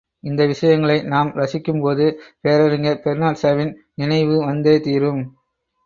[0.23, 2.05] இந்த விஷயங்களை நாம் ரசிக்கும் போது
[2.41, 3.73] பேரறிஞர் பெர்னாட்ஷாவின்
[3.95, 5.23] நினைவு வந்தே தீரும்.